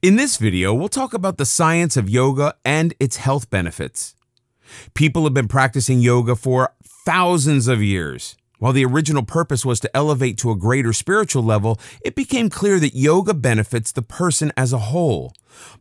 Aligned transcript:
In 0.00 0.14
this 0.14 0.36
video, 0.36 0.72
we'll 0.72 0.86
talk 0.86 1.12
about 1.12 1.38
the 1.38 1.44
science 1.44 1.96
of 1.96 2.08
yoga 2.08 2.54
and 2.64 2.94
its 3.00 3.16
health 3.16 3.50
benefits. 3.50 4.14
People 4.94 5.24
have 5.24 5.34
been 5.34 5.48
practicing 5.48 5.98
yoga 5.98 6.36
for 6.36 6.72
thousands 7.04 7.66
of 7.66 7.82
years. 7.82 8.36
While 8.60 8.72
the 8.72 8.84
original 8.84 9.24
purpose 9.24 9.66
was 9.66 9.80
to 9.80 9.96
elevate 9.96 10.38
to 10.38 10.52
a 10.52 10.56
greater 10.56 10.92
spiritual 10.92 11.42
level, 11.42 11.80
it 12.04 12.14
became 12.14 12.48
clear 12.48 12.78
that 12.78 12.94
yoga 12.94 13.34
benefits 13.34 13.90
the 13.90 14.02
person 14.02 14.52
as 14.56 14.72
a 14.72 14.78
whole. 14.78 15.32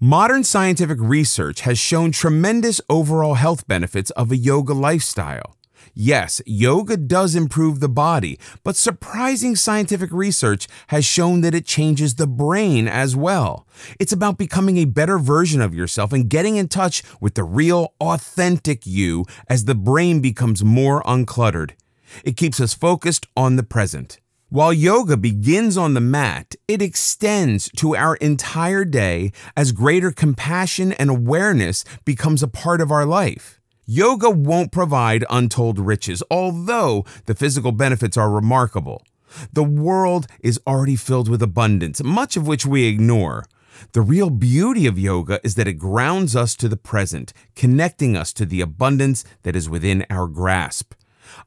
Modern 0.00 0.44
scientific 0.44 0.96
research 0.98 1.60
has 1.60 1.78
shown 1.78 2.10
tremendous 2.10 2.80
overall 2.88 3.34
health 3.34 3.68
benefits 3.68 4.10
of 4.12 4.32
a 4.32 4.36
yoga 4.38 4.72
lifestyle. 4.72 5.55
Yes, 5.94 6.42
yoga 6.44 6.96
does 6.96 7.34
improve 7.34 7.80
the 7.80 7.88
body, 7.88 8.38
but 8.62 8.76
surprising 8.76 9.56
scientific 9.56 10.10
research 10.12 10.68
has 10.88 11.04
shown 11.04 11.40
that 11.40 11.54
it 11.54 11.64
changes 11.64 12.14
the 12.14 12.26
brain 12.26 12.86
as 12.86 13.16
well. 13.16 13.66
It's 13.98 14.12
about 14.12 14.38
becoming 14.38 14.76
a 14.76 14.84
better 14.84 15.18
version 15.18 15.60
of 15.60 15.74
yourself 15.74 16.12
and 16.12 16.28
getting 16.28 16.56
in 16.56 16.68
touch 16.68 17.02
with 17.20 17.34
the 17.34 17.44
real, 17.44 17.94
authentic 18.00 18.86
you 18.86 19.24
as 19.48 19.64
the 19.64 19.74
brain 19.74 20.20
becomes 20.20 20.62
more 20.64 21.02
uncluttered. 21.04 21.72
It 22.24 22.36
keeps 22.36 22.60
us 22.60 22.74
focused 22.74 23.26
on 23.36 23.56
the 23.56 23.62
present. 23.62 24.20
While 24.48 24.72
yoga 24.72 25.16
begins 25.16 25.76
on 25.76 25.94
the 25.94 26.00
mat, 26.00 26.54
it 26.68 26.80
extends 26.80 27.68
to 27.78 27.96
our 27.96 28.14
entire 28.16 28.84
day 28.84 29.32
as 29.56 29.72
greater 29.72 30.12
compassion 30.12 30.92
and 30.92 31.10
awareness 31.10 31.84
becomes 32.04 32.44
a 32.44 32.48
part 32.48 32.80
of 32.80 32.92
our 32.92 33.04
life. 33.04 33.55
Yoga 33.88 34.28
won't 34.28 34.72
provide 34.72 35.24
untold 35.30 35.78
riches, 35.78 36.20
although 36.28 37.04
the 37.26 37.36
physical 37.36 37.70
benefits 37.70 38.16
are 38.16 38.28
remarkable. 38.28 39.04
The 39.52 39.62
world 39.62 40.26
is 40.40 40.60
already 40.66 40.96
filled 40.96 41.28
with 41.28 41.40
abundance, 41.40 42.02
much 42.02 42.36
of 42.36 42.48
which 42.48 42.66
we 42.66 42.86
ignore. 42.86 43.44
The 43.92 44.00
real 44.00 44.30
beauty 44.30 44.88
of 44.88 44.98
yoga 44.98 45.38
is 45.44 45.54
that 45.54 45.68
it 45.68 45.74
grounds 45.74 46.34
us 46.34 46.56
to 46.56 46.68
the 46.68 46.76
present, 46.76 47.32
connecting 47.54 48.16
us 48.16 48.32
to 48.32 48.44
the 48.44 48.60
abundance 48.60 49.22
that 49.44 49.54
is 49.54 49.68
within 49.68 50.04
our 50.10 50.26
grasp. 50.26 50.94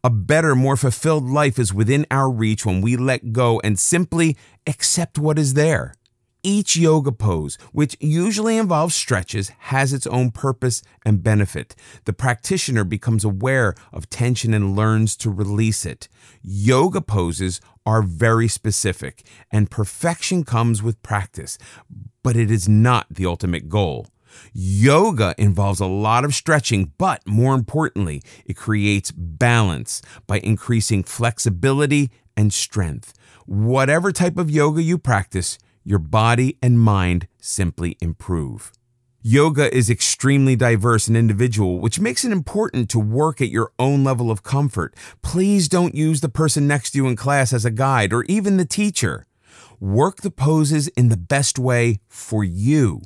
A 0.02 0.10
better, 0.10 0.56
more 0.56 0.78
fulfilled 0.78 1.26
life 1.26 1.60
is 1.60 1.74
within 1.74 2.06
our 2.10 2.30
reach 2.30 2.66
when 2.66 2.80
we 2.80 2.96
let 2.96 3.34
go 3.34 3.60
and 3.66 3.78
simply 3.78 4.38
accept 4.66 5.18
what 5.18 5.38
is 5.38 5.56
there. 5.56 5.94
Each 6.42 6.78
yoga 6.78 7.12
pose, 7.12 7.58
which 7.74 7.98
usually 8.00 8.58
involves 8.58 8.96
stretches, 8.96 9.50
has 9.60 9.92
its 9.92 10.08
own 10.08 10.32
purpose 10.32 10.82
and 11.06 11.22
benefit. 11.22 11.76
The 12.06 12.14
practitioner 12.14 12.86
becomes 12.86 13.26
aware 13.26 13.76
of 13.92 14.10
tension 14.10 14.54
and 14.54 14.74
learns 14.74 15.18
to 15.18 15.30
release 15.30 15.86
it. 15.86 16.08
Yoga 16.42 17.02
poses 17.02 17.60
are 17.86 18.02
very 18.02 18.48
specific, 18.48 19.24
and 19.52 19.70
perfection 19.70 20.46
comes 20.46 20.82
with 20.82 21.02
practice, 21.04 21.58
but 22.24 22.38
it 22.38 22.50
is 22.50 22.70
not 22.70 23.08
the 23.10 23.26
ultimate 23.26 23.68
goal. 23.68 24.08
Yoga 24.54 25.36
involves 25.38 25.82
a 25.82 25.88
lot 25.88 26.24
of 26.24 26.36
stretching, 26.36 26.94
but 26.98 27.26
more 27.28 27.54
importantly, 27.54 28.22
it 28.46 28.56
creates 28.56 29.12
balance 29.12 30.02
by 30.26 30.40
increasing 30.40 31.04
flexibility 31.04 32.12
and 32.38 32.54
strength. 32.54 33.14
Whatever 33.46 34.12
type 34.12 34.38
of 34.38 34.50
yoga 34.50 34.82
you 34.82 34.98
practice, 34.98 35.58
your 35.84 36.00
body 36.00 36.58
and 36.62 36.80
mind 36.80 37.28
simply 37.40 37.98
improve. 38.02 38.72
Yoga 39.22 39.76
is 39.76 39.90
extremely 39.90 40.56
diverse 40.56 41.10
and 41.10 41.18
individual, 41.18 41.80
which 41.80 42.00
makes 42.00 42.24
it 42.24 42.32
important 42.32 42.90
to 42.90 43.00
work 43.00 43.42
at 43.42 43.50
your 43.50 43.74
own 43.78 44.02
level 44.04 44.32
of 44.32 44.44
comfort. 44.44 44.96
Please 45.22 45.68
don't 45.68 45.94
use 45.94 46.22
the 46.22 46.30
person 46.30 46.68
next 46.68 46.92
to 46.92 47.00
you 47.00 47.08
in 47.08 47.18
class 47.18 47.52
as 47.52 47.66
a 47.66 47.72
guide 47.72 48.14
or 48.14 48.24
even 48.24 48.56
the 48.56 48.64
teacher. 48.64 49.26
Work 49.82 50.22
the 50.22 50.32
poses 50.32 50.88
in 50.90 51.10
the 51.10 51.18
best 51.18 51.60
way 51.60 52.00
for 52.08 52.46
you. 52.46 53.02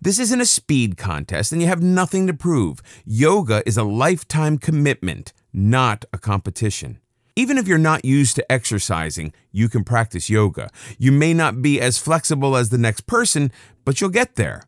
This 0.00 0.18
isn't 0.20 0.40
a 0.40 0.46
speed 0.46 0.96
contest 0.96 1.50
and 1.50 1.60
you 1.60 1.66
have 1.66 1.82
nothing 1.82 2.28
to 2.28 2.34
prove. 2.34 2.80
Yoga 3.04 3.62
is 3.66 3.76
a 3.76 3.82
lifetime 3.84 4.58
commitment, 4.58 5.32
not 5.52 6.04
a 6.12 6.18
competition. 6.18 7.00
Even 7.38 7.56
if 7.56 7.68
you're 7.68 7.78
not 7.78 8.04
used 8.04 8.34
to 8.34 8.50
exercising, 8.50 9.32
you 9.52 9.68
can 9.68 9.84
practice 9.84 10.28
yoga. 10.28 10.68
You 10.98 11.12
may 11.12 11.32
not 11.32 11.62
be 11.62 11.80
as 11.80 11.96
flexible 11.96 12.56
as 12.56 12.70
the 12.70 12.78
next 12.78 13.06
person, 13.06 13.52
but 13.84 14.00
you'll 14.00 14.10
get 14.10 14.34
there. 14.34 14.64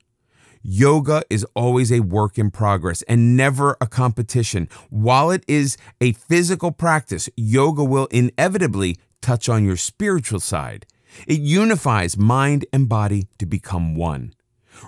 Yoga 0.62 1.24
is 1.28 1.44
always 1.56 1.90
a 1.90 1.98
work 1.98 2.38
in 2.38 2.52
progress 2.52 3.02
and 3.08 3.36
never 3.36 3.76
a 3.80 3.88
competition. 3.88 4.68
While 4.88 5.32
it 5.32 5.42
is 5.48 5.78
a 6.00 6.12
physical 6.12 6.70
practice, 6.70 7.28
yoga 7.36 7.82
will 7.82 8.06
inevitably 8.12 8.98
touch 9.20 9.48
on 9.48 9.64
your 9.64 9.76
spiritual 9.76 10.38
side. 10.38 10.86
It 11.26 11.40
unifies 11.40 12.16
mind 12.16 12.66
and 12.72 12.88
body 12.88 13.26
to 13.40 13.46
become 13.46 13.96
one. 13.96 14.32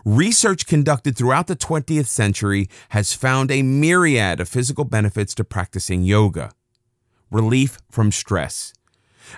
Research 0.04 0.69
conducted 0.69 1.16
throughout 1.16 1.49
the 1.49 1.56
20th 1.56 2.06
century 2.06 2.69
has 2.91 3.12
found 3.12 3.50
a 3.50 3.62
myriad 3.62 4.38
of 4.38 4.49
physical 4.49 4.84
benefits 4.84 5.34
to 5.34 5.43
practicing 5.43 6.04
yoga 6.04 6.53
relief 7.32 7.78
from 7.91 8.12
stress. 8.12 8.72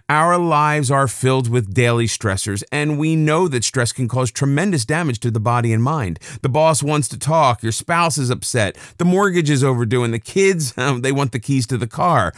Our 0.09 0.39
lives 0.39 0.91
are 0.91 1.09
filled 1.09 1.49
with 1.49 1.75
daily 1.75 2.07
stressors, 2.07 2.63
and 2.73 2.99
we 2.99 3.17
know 3.17 3.49
that 3.49 3.65
stress 3.65 3.93
can 3.93 4.09
cause 4.09 4.31
tremendous 4.31 4.85
damage 4.85 5.21
to 5.21 5.31
the 5.31 5.41
body 5.41 5.73
and 5.73 5.83
mind. 5.83 6.19
The 6.43 6.49
boss 6.49 6.83
wants 6.83 7.09
to 7.09 7.19
talk, 7.19 7.63
your 7.63 7.73
spouse 7.73 8.19
is 8.19 8.31
upset, 8.31 8.77
the 8.99 9.05
mortgage 9.05 9.51
is 9.51 9.63
overdue, 9.63 10.03
and 10.03 10.13
the 10.13 10.19
kids, 10.19 10.77
um, 10.77 11.01
they 11.03 11.13
want 11.13 11.33
the 11.33 11.39
keys 11.39 11.67
to 11.69 11.79
the 11.79 11.87
car. 11.87 12.33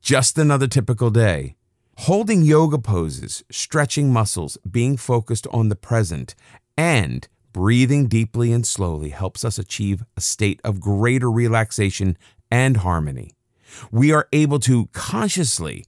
Just 0.00 0.38
another 0.38 0.66
typical 0.66 1.10
day. 1.10 1.56
Holding 1.98 2.42
yoga 2.42 2.78
poses, 2.78 3.44
stretching 3.50 4.12
muscles, 4.12 4.56
being 4.70 4.96
focused 4.96 5.46
on 5.48 5.68
the 5.68 5.76
present, 5.76 6.34
and 6.76 7.28
breathing 7.52 8.06
deeply 8.06 8.52
and 8.52 8.66
slowly 8.66 9.10
helps 9.10 9.44
us 9.44 9.58
achieve 9.58 10.04
a 10.16 10.20
state 10.20 10.60
of 10.64 10.80
greater 10.80 11.30
relaxation 11.30 12.16
and 12.50 12.78
harmony 12.78 13.34
we 13.90 14.12
are 14.12 14.28
able 14.32 14.58
to 14.60 14.86
consciously 14.92 15.84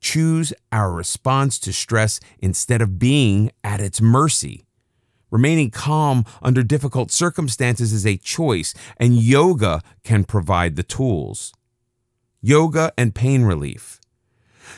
choose 0.00 0.52
our 0.70 0.92
response 0.92 1.58
to 1.58 1.72
stress 1.72 2.20
instead 2.38 2.82
of 2.82 2.98
being 2.98 3.50
at 3.64 3.80
its 3.80 4.00
mercy. 4.00 4.64
Remaining 5.30 5.70
calm 5.70 6.24
under 6.40 6.62
difficult 6.62 7.10
circumstances 7.10 7.92
is 7.92 8.06
a 8.06 8.16
choice, 8.16 8.74
and 8.98 9.16
yoga 9.16 9.82
can 10.04 10.24
provide 10.24 10.76
the 10.76 10.82
tools. 10.82 11.52
Yoga 12.40 12.92
and 12.96 13.14
pain 13.14 13.42
relief. 13.42 14.00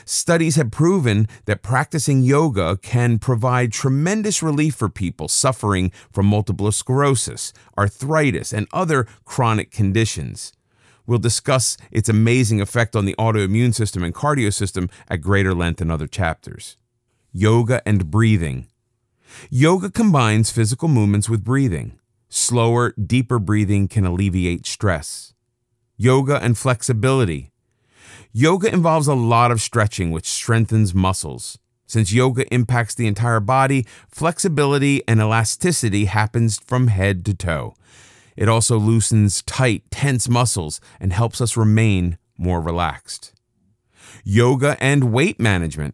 Studies 0.05 0.55
have 0.55 0.71
proven 0.71 1.27
that 1.45 1.61
practicing 1.61 2.23
yoga 2.23 2.77
can 2.77 3.19
provide 3.19 3.71
tremendous 3.71 4.41
relief 4.41 4.75
for 4.75 4.89
people 4.89 5.27
suffering 5.27 5.91
from 6.11 6.25
multiple 6.25 6.71
sclerosis, 6.71 7.53
arthritis, 7.77 8.51
and 8.51 8.67
other 8.73 9.05
chronic 9.25 9.71
conditions. 9.71 10.51
We'll 11.09 11.17
discuss 11.17 11.75
its 11.89 12.07
amazing 12.07 12.61
effect 12.61 12.95
on 12.95 13.05
the 13.05 13.15
autoimmune 13.17 13.73
system 13.73 14.03
and 14.03 14.13
cardio 14.13 14.53
system 14.53 14.91
at 15.07 15.21
greater 15.21 15.55
length 15.55 15.81
in 15.81 15.89
other 15.89 16.05
chapters. 16.05 16.77
Yoga 17.33 17.81
and 17.83 18.11
breathing. 18.11 18.67
Yoga 19.49 19.89
combines 19.89 20.51
physical 20.51 20.87
movements 20.87 21.27
with 21.27 21.43
breathing. 21.43 21.97
Slower, 22.29 22.93
deeper 22.93 23.39
breathing 23.39 23.87
can 23.87 24.05
alleviate 24.05 24.67
stress. 24.67 25.33
Yoga 25.97 26.37
and 26.43 26.55
flexibility. 26.55 27.49
Yoga 28.31 28.71
involves 28.71 29.07
a 29.07 29.15
lot 29.15 29.49
of 29.49 29.61
stretching, 29.61 30.11
which 30.11 30.29
strengthens 30.29 30.93
muscles. 30.93 31.57
Since 31.87 32.13
yoga 32.13 32.45
impacts 32.53 32.93
the 32.93 33.07
entire 33.07 33.39
body, 33.39 33.87
flexibility 34.11 35.01
and 35.07 35.19
elasticity 35.19 36.05
happens 36.05 36.59
from 36.59 36.85
head 36.85 37.25
to 37.25 37.33
toe. 37.33 37.73
It 38.39 38.47
also 38.47 38.79
loosens 38.79 39.41
tight, 39.41 39.83
tense 39.91 40.29
muscles 40.29 40.79
and 40.97 41.11
helps 41.11 41.41
us 41.41 41.57
remain 41.57 42.17
more 42.37 42.61
relaxed. 42.61 43.33
Yoga 44.23 44.77
and 44.79 45.11
weight 45.11 45.41
management. 45.41 45.93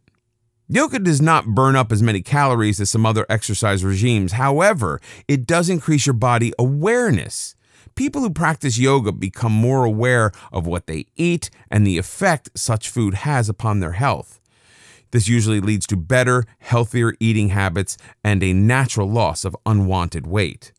Yoga 0.67 1.00
does 1.00 1.19
not 1.19 1.47
burn 1.47 1.75
up 1.75 1.91
as 1.91 2.03
many 2.03 2.22
calories 2.22 2.79
as 2.79 2.91
some 2.91 3.03
other 3.03 3.25
exercise 3.29 3.83
regimes. 3.83 4.33
However, 4.33 5.01
it 5.28 5.47
does 5.47 5.69
increase 5.69 6.06
your 6.06 6.13
body 6.13 6.53
awareness. 6.59 7.56
People 7.95 8.21
who 8.21 8.30
practice 8.30 8.77
yoga 8.77 9.12
become 9.12 9.51
more 9.51 9.83
aware 9.83 10.31
of 10.51 10.68
what 10.68 10.86
they 10.86 11.07
eat 11.15 11.50
and 11.71 11.86
the 11.86 11.98
effect 11.98 12.51
such 12.53 12.89
food 12.89 13.15
has 13.15 13.50
upon 13.50 13.80
their 13.80 13.94
health. 13.94 14.39
This 15.09 15.27
usually 15.27 15.62
leads 15.62 15.88
to 15.88 15.98
better, 15.98 16.45
healthier 16.59 17.15
eating 17.19 17.50
habits 17.50 17.98
and 18.24 18.44
a 18.44 18.53
natural 18.53 19.09
loss 19.09 19.45
of 19.45 19.57
unwanted 19.65 20.27
weight 20.27 20.74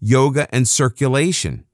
yoga, 0.00 0.52
and 0.54 0.66
circulation. 0.66 1.64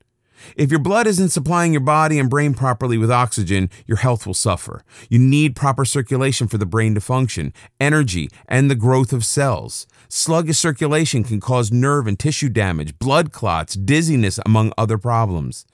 If 0.56 0.70
your 0.70 0.80
blood 0.80 1.06
isn't 1.06 1.30
supplying 1.30 1.72
your 1.72 1.80
body 1.80 2.18
and 2.18 2.28
brain 2.28 2.54
properly 2.54 2.98
with 2.98 3.10
oxygen, 3.10 3.70
your 3.86 3.98
health 3.98 4.26
will 4.26 4.34
suffer. 4.34 4.84
You 5.08 5.18
need 5.18 5.56
proper 5.56 5.84
circulation 5.84 6.48
for 6.48 6.58
the 6.58 6.66
brain 6.66 6.94
to 6.94 7.00
function, 7.00 7.52
energy, 7.80 8.28
and 8.46 8.70
the 8.70 8.74
growth 8.74 9.12
of 9.12 9.24
cells. 9.24 9.86
Sluggish 10.08 10.58
circulation 10.58 11.24
can 11.24 11.40
cause 11.40 11.72
nerve 11.72 12.06
and 12.06 12.18
tissue 12.18 12.48
damage, 12.48 12.98
blood 12.98 13.32
clots, 13.32 13.74
dizziness, 13.74 14.38
among 14.44 14.72
other 14.76 14.98
problems. 14.98 15.64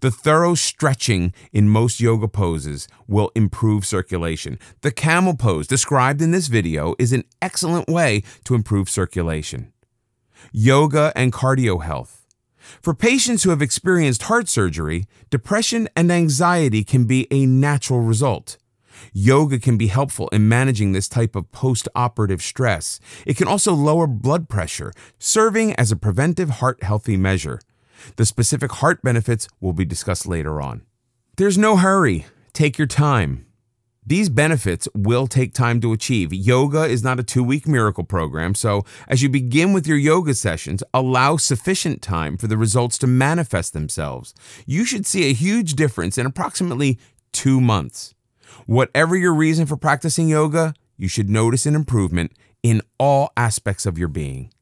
The 0.00 0.10
thorough 0.10 0.54
stretching 0.54 1.34
in 1.52 1.68
most 1.68 2.00
yoga 2.00 2.28
poses 2.28 2.88
will 3.06 3.30
improve 3.34 3.84
circulation. 3.84 4.58
The 4.80 4.90
camel 4.90 5.36
pose 5.36 5.66
described 5.66 6.22
in 6.22 6.30
this 6.30 6.48
video 6.48 6.94
is 6.98 7.12
an 7.12 7.24
excellent 7.42 7.88
way 7.88 8.22
to 8.44 8.54
improve 8.54 8.88
circulation. 8.88 9.73
Yoga 10.52 11.12
and 11.14 11.32
cardio 11.32 11.82
health. 11.82 12.26
For 12.80 12.94
patients 12.94 13.42
who 13.42 13.50
have 13.50 13.62
experienced 13.62 14.24
heart 14.24 14.48
surgery, 14.48 15.04
depression 15.30 15.88
and 15.94 16.10
anxiety 16.10 16.84
can 16.84 17.04
be 17.04 17.26
a 17.30 17.46
natural 17.46 18.00
result. 18.00 18.58
Yoga 19.12 19.58
can 19.58 19.76
be 19.76 19.88
helpful 19.88 20.28
in 20.28 20.48
managing 20.48 20.92
this 20.92 21.08
type 21.08 21.36
of 21.36 21.50
post 21.52 21.88
operative 21.94 22.42
stress. 22.42 23.00
It 23.26 23.36
can 23.36 23.48
also 23.48 23.74
lower 23.74 24.06
blood 24.06 24.48
pressure, 24.48 24.92
serving 25.18 25.74
as 25.74 25.92
a 25.92 25.96
preventive 25.96 26.50
heart 26.50 26.82
healthy 26.82 27.16
measure. 27.16 27.60
The 28.16 28.26
specific 28.26 28.72
heart 28.72 29.02
benefits 29.02 29.48
will 29.60 29.72
be 29.72 29.84
discussed 29.84 30.26
later 30.26 30.60
on. 30.60 30.82
There's 31.36 31.58
no 31.58 31.76
hurry. 31.76 32.26
Take 32.52 32.78
your 32.78 32.86
time. 32.86 33.46
These 34.06 34.28
benefits 34.28 34.86
will 34.94 35.26
take 35.26 35.54
time 35.54 35.80
to 35.80 35.94
achieve. 35.94 36.32
Yoga 36.32 36.84
is 36.84 37.02
not 37.02 37.18
a 37.18 37.22
two 37.22 37.42
week 37.42 37.66
miracle 37.66 38.04
program, 38.04 38.54
so 38.54 38.84
as 39.08 39.22
you 39.22 39.30
begin 39.30 39.72
with 39.72 39.86
your 39.86 39.96
yoga 39.96 40.34
sessions, 40.34 40.82
allow 40.92 41.38
sufficient 41.38 42.02
time 42.02 42.36
for 42.36 42.46
the 42.46 42.58
results 42.58 42.98
to 42.98 43.06
manifest 43.06 43.72
themselves. 43.72 44.34
You 44.66 44.84
should 44.84 45.06
see 45.06 45.30
a 45.30 45.32
huge 45.32 45.72
difference 45.72 46.18
in 46.18 46.26
approximately 46.26 46.98
two 47.32 47.62
months. 47.62 48.14
Whatever 48.66 49.16
your 49.16 49.34
reason 49.34 49.64
for 49.64 49.76
practicing 49.76 50.28
yoga, 50.28 50.74
you 50.98 51.08
should 51.08 51.30
notice 51.30 51.64
an 51.64 51.74
improvement 51.74 52.32
in 52.62 52.82
all 52.98 53.32
aspects 53.36 53.86
of 53.86 53.98
your 53.98 54.08
being. 54.08 54.53